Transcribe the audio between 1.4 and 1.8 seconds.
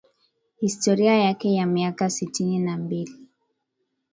ya